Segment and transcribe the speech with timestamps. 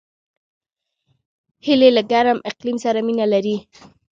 [1.65, 3.57] هیلۍ له ګرم اقلیم سره مینه لري